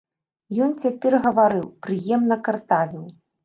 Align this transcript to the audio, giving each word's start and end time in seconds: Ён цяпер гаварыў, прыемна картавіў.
Ён 0.67 0.71
цяпер 0.85 1.17
гаварыў, 1.27 1.67
прыемна 1.87 2.41
картавіў. 2.51 3.09